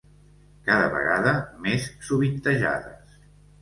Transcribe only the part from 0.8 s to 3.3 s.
vegada més sovintejades.